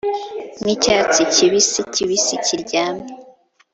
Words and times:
nkicyatsi 0.61 1.21
kibisi-kibisi, 1.33 2.33
kiryamye, 2.45 3.09